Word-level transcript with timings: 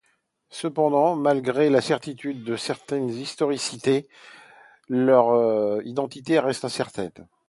Cependant, 0.49 1.15
malgré 1.15 1.69
la 1.69 1.79
certitude 1.79 2.43
de 2.43 2.53
leur 2.89 3.11
historicité, 3.13 4.07
leur 4.89 5.79
identité 5.85 6.39
reste 6.39 6.65
incertaine. 6.65 7.11